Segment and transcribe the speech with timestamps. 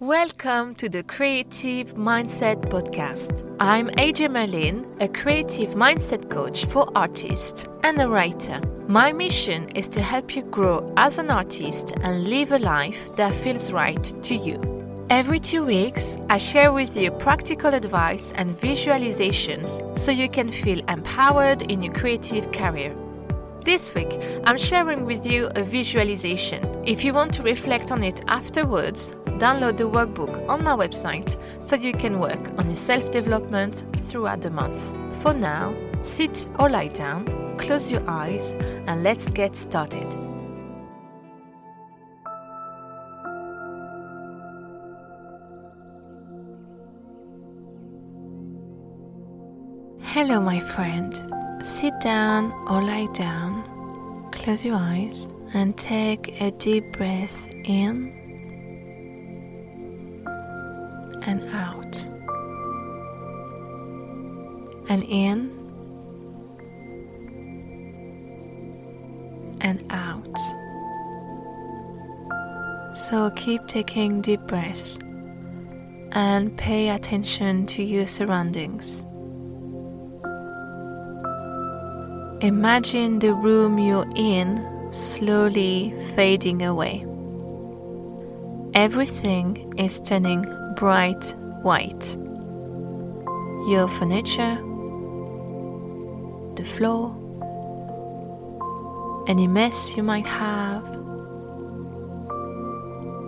[0.00, 3.44] Welcome to the Creative Mindset Podcast.
[3.60, 8.62] I'm AJ Merlin, a creative mindset coach for artists and a writer.
[8.88, 13.34] My mission is to help you grow as an artist and live a life that
[13.34, 14.58] feels right to you.
[15.10, 20.82] Every two weeks, I share with you practical advice and visualizations so you can feel
[20.88, 22.94] empowered in your creative career.
[23.62, 26.64] This week, I'm sharing with you a visualization.
[26.86, 31.74] If you want to reflect on it afterwards, download the workbook on my website so
[31.74, 34.78] you can work on your self development throughout the month.
[35.22, 37.24] For now, sit or lie down,
[37.56, 38.54] close your eyes,
[38.86, 40.06] and let's get started.
[50.02, 51.14] Hello, my friend.
[51.64, 58.19] Sit down or lie down, close your eyes, and take a deep breath in
[61.22, 62.04] and out,
[64.88, 65.50] and in
[69.60, 70.36] and out.
[72.96, 74.96] So keep taking deep breaths
[76.12, 79.04] and pay attention to your surroundings.
[82.42, 87.04] Imagine the room you're in slowly fading away.
[88.74, 90.44] Everything is turning
[90.76, 92.16] bright white.
[93.68, 94.56] Your furniture,
[96.56, 97.14] the floor,
[99.28, 100.84] any mess you might have,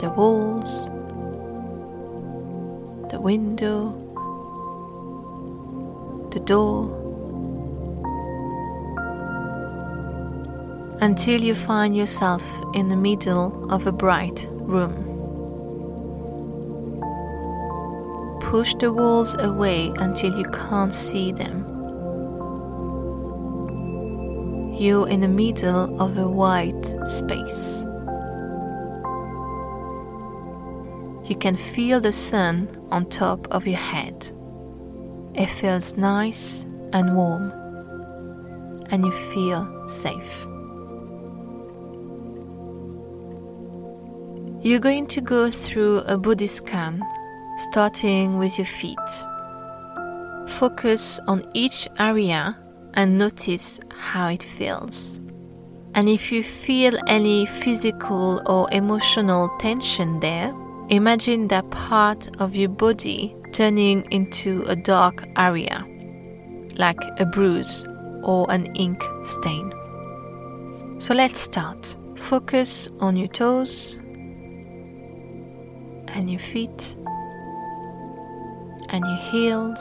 [0.00, 0.86] the walls,
[3.10, 3.92] the window,
[6.32, 7.02] the door.
[11.02, 15.11] until you find yourself in the middle of a bright room.
[18.52, 21.64] Push the walls away until you can't see them.
[24.78, 27.82] You're in the middle of a white space.
[31.24, 34.30] You can feel the sun on top of your head.
[35.32, 37.50] It feels nice and warm,
[38.90, 40.46] and you feel safe.
[44.60, 47.02] You're going to go through a body scan,
[47.58, 48.98] starting with your feet.
[50.48, 52.56] Focus on each area
[52.94, 55.18] and notice how it feels.
[55.94, 60.54] And if you feel any physical or emotional tension there,
[60.88, 65.84] imagine that part of your body turning into a dark area,
[66.76, 67.84] like a bruise
[68.22, 69.72] or an ink stain.
[70.98, 71.96] So let's start.
[72.16, 73.98] Focus on your toes
[76.08, 76.96] and your feet
[78.92, 79.80] and your heels.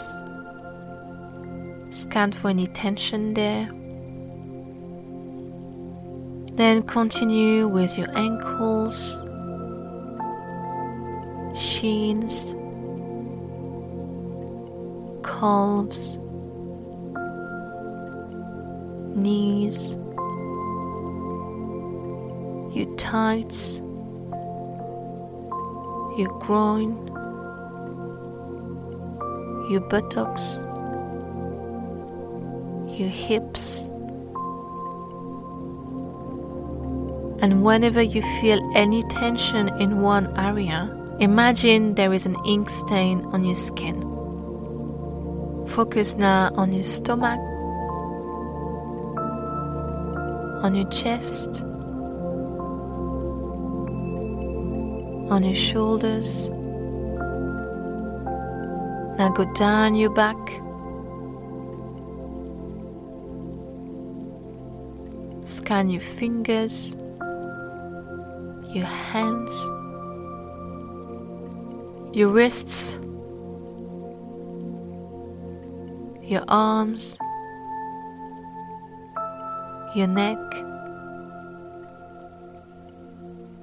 [1.91, 3.69] Scan for any tension there.
[6.55, 9.21] Then continue with your ankles,
[11.55, 12.55] shins,
[15.23, 16.17] calves,
[19.15, 19.95] knees,
[22.73, 23.81] your tights
[26.17, 27.10] your groin,
[29.71, 30.65] your buttocks,
[32.99, 33.87] your hips.
[37.41, 43.25] And whenever you feel any tension in one area, imagine there is an ink stain
[43.33, 44.01] on your skin.
[45.67, 47.39] Focus now on your stomach,
[50.63, 51.63] on your chest
[55.31, 56.49] on your shoulders.
[59.21, 60.35] Now go down your back.
[65.45, 66.95] Scan your fingers,
[68.73, 69.51] your hands,
[72.17, 72.95] your wrists,
[76.23, 77.19] your arms,
[79.93, 80.39] your neck.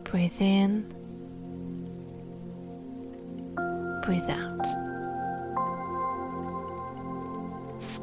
[0.05, 0.95] Breathe in.
[4.05, 4.88] breathe out.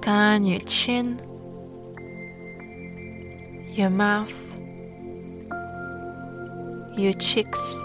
[0.06, 1.20] Scan your chin,
[3.74, 4.40] your mouth,
[6.96, 7.84] your cheeks,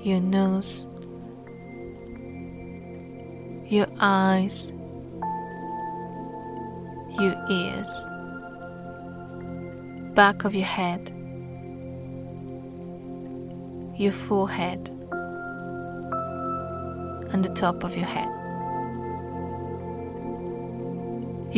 [0.00, 0.86] your nose,
[3.66, 4.72] your eyes,
[7.20, 8.08] your ears,
[10.14, 11.12] back of your head
[13.98, 14.88] your forehead
[17.34, 18.37] and the top of your head.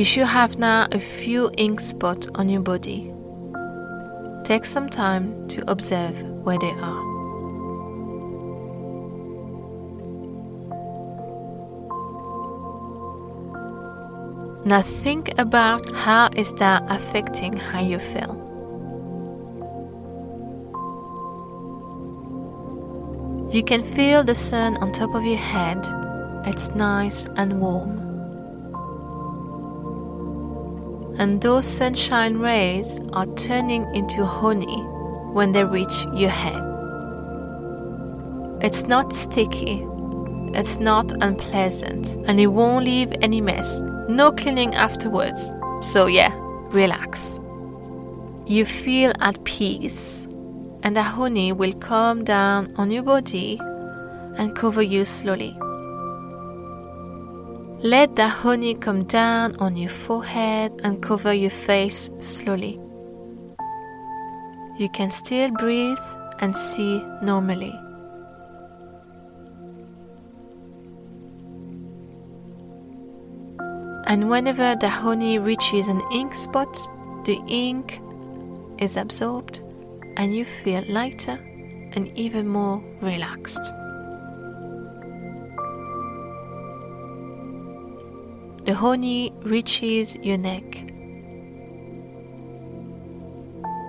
[0.00, 3.12] You should have now a few ink spots on your body.
[4.44, 7.04] Take some time to observe where they are.
[14.64, 18.40] Now think about how is that affecting how you feel.
[23.52, 25.86] You can feel the sun on top of your head.
[26.46, 28.09] It's nice and warm.
[31.20, 34.82] And those sunshine rays are turning into honey
[35.32, 36.60] when they reach your head.
[38.60, 39.86] It's not sticky,
[40.54, 43.80] it's not unpleasant, and it won't leave any mess
[44.10, 45.54] no cleaning afterwards.
[45.82, 46.32] So, yeah,
[46.72, 47.38] relax.
[48.46, 50.26] You feel at peace,
[50.82, 53.60] and the honey will come down on your body
[54.36, 55.56] and cover you slowly.
[57.82, 62.78] Let the honey come down on your forehead and cover your face slowly.
[64.76, 65.96] You can still breathe
[66.40, 67.74] and see normally.
[74.06, 76.76] And whenever the honey reaches an ink spot,
[77.24, 77.98] the ink
[78.76, 79.60] is absorbed
[80.18, 81.38] and you feel lighter
[81.92, 83.72] and even more relaxed.
[88.70, 90.62] The honey reaches your neck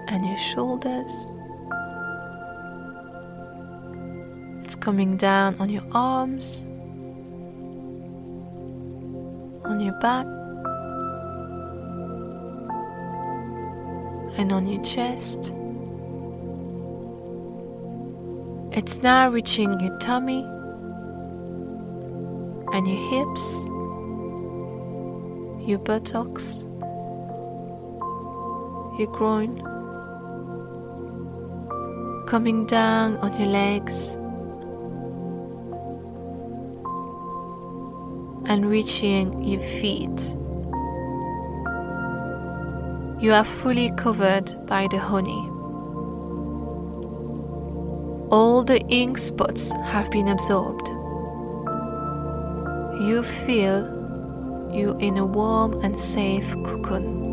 [0.08, 1.32] and your shoulders.
[4.66, 6.66] It's coming down on your arms
[9.66, 10.26] on your back
[14.40, 15.54] and on your chest.
[18.76, 20.42] It's now reaching your tummy
[22.74, 23.68] and your hips,
[25.66, 26.64] your buttocks,
[28.98, 29.62] your groin,
[32.28, 34.18] coming down on your legs
[38.50, 40.36] and reaching your feet.
[43.22, 45.48] You are fully covered by the honey.
[48.32, 50.88] All the ink spots have been absorbed.
[53.00, 54.01] You feel
[54.74, 57.30] you in a warm and safe cocoon.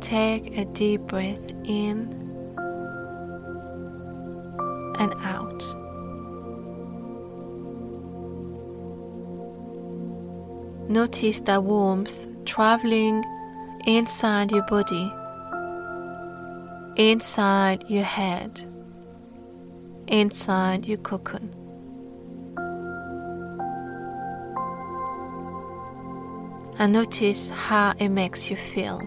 [0.00, 2.14] Take a deep breath in
[4.98, 5.62] and out.
[10.88, 13.22] Notice the warmth traveling
[13.86, 15.12] inside your body,
[16.98, 18.60] inside your head,
[20.08, 21.54] inside your cocoon.
[26.80, 29.00] And notice how it makes you feel.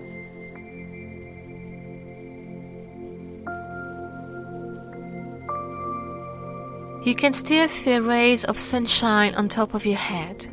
[7.04, 10.48] You can still feel rays of sunshine on top of your head.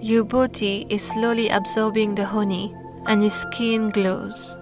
[0.00, 2.74] Your body is slowly absorbing the honey
[3.06, 4.56] and your skin glows.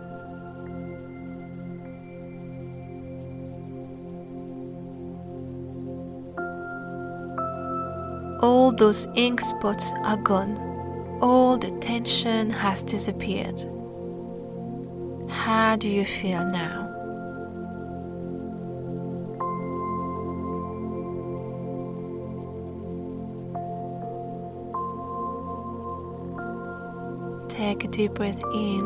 [8.65, 10.57] All those ink spots are gone.
[11.21, 13.61] All the tension has disappeared.
[15.29, 16.89] How do you feel now?
[27.51, 28.81] Take a deep breath in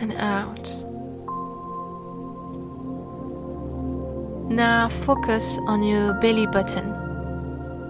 [0.00, 0.93] and out.
[4.54, 6.86] Now focus on your belly button.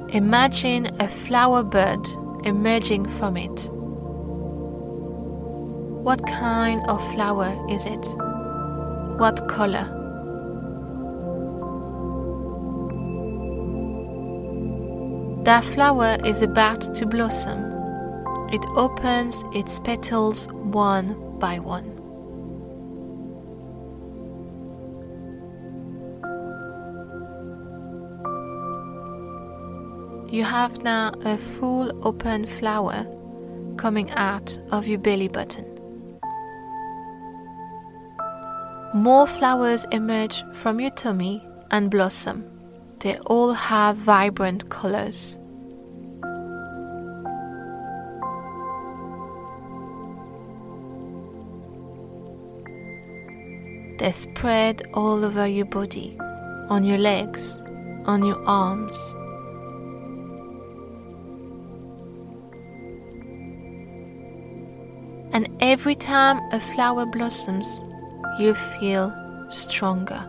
[0.08, 2.08] Imagine a flower bud
[2.46, 3.68] emerging from it.
[6.02, 8.06] What kind of flower is it?
[9.18, 9.84] What color?
[15.44, 17.60] That flower is about to blossom.
[18.54, 21.93] It opens its petals one by one.
[30.34, 33.06] You have now a full open flower
[33.76, 35.64] coming out of your belly button.
[38.92, 42.50] More flowers emerge from your tummy and blossom
[42.98, 45.38] they all have vibrant colors.
[54.00, 56.16] They spread all over your body,
[56.68, 57.60] on your legs,
[58.06, 58.98] on your arms.
[65.34, 67.82] And every time a flower blossoms,
[68.38, 69.12] you feel
[69.48, 70.22] stronger.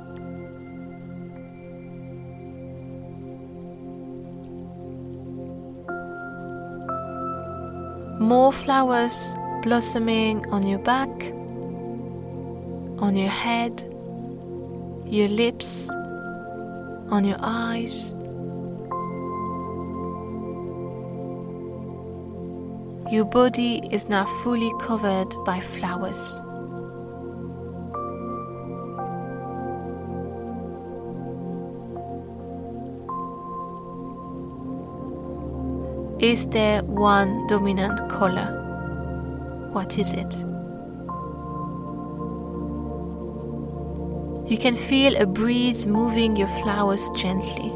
[8.20, 11.10] More flowers blossoming on your back,
[13.00, 13.84] on your head,
[15.06, 15.88] your lips,
[17.12, 18.12] on your eyes.
[23.12, 26.42] Your body is now fully covered by flowers.
[36.20, 39.70] Is there one dominant color?
[39.72, 40.34] What is it?
[44.50, 47.72] You can feel a breeze moving your flowers gently.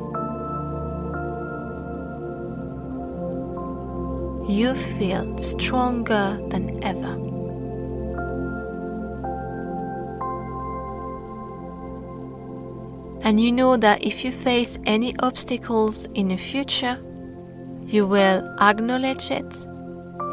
[4.49, 7.13] You feel stronger than ever.
[13.21, 16.97] And you know that if you face any obstacles in the future,
[17.85, 19.53] you will acknowledge it,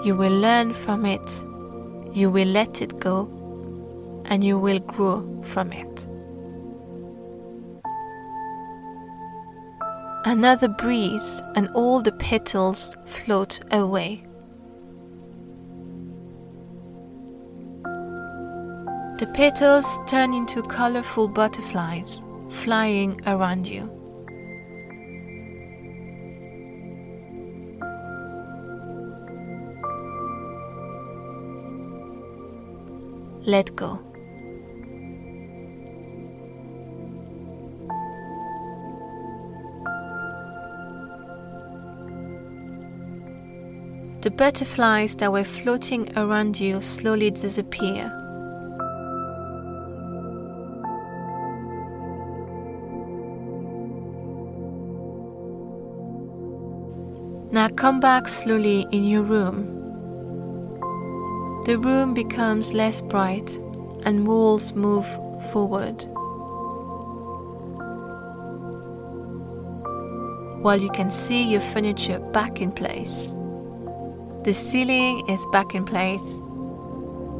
[0.02, 1.44] you will learn from it,
[2.16, 3.28] you will let it go,
[4.24, 6.08] and you will grow from it.
[10.26, 14.24] Another breeze, and all the petals float away.
[19.20, 23.88] The petals turn into colorful butterflies flying around you.
[33.46, 34.00] Let go.
[44.26, 48.08] The butterflies that were floating around you slowly disappear.
[57.52, 59.64] Now come back slowly in your room.
[61.66, 63.56] The room becomes less bright
[64.02, 65.06] and walls move
[65.52, 66.04] forward.
[70.64, 73.36] While you can see your furniture back in place.
[74.46, 76.22] The ceiling is back in place,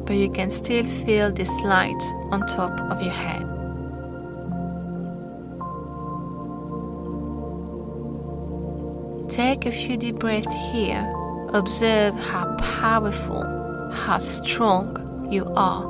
[0.05, 3.43] but you can still feel this light on top of your head.
[9.29, 11.09] Take a few deep breaths here.
[11.53, 13.41] Observe how powerful,
[13.93, 15.85] how strong you are.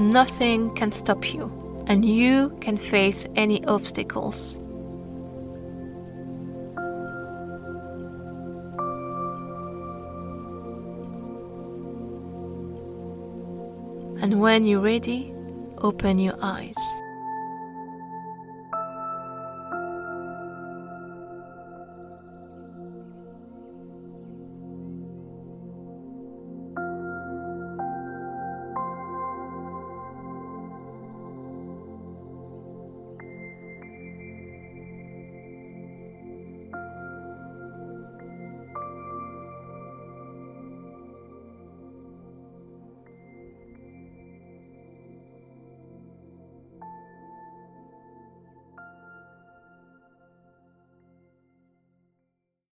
[0.00, 4.56] Nothing can stop you and you can face any obstacles.
[14.20, 15.32] And when you're ready,
[15.78, 16.76] open your eyes.